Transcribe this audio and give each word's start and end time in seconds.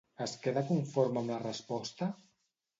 Es 0.25 0.31
queda 0.45 0.63
conforme 0.69 1.23
amb 1.23 1.35
la 1.35 1.39
resposta? 1.45 2.13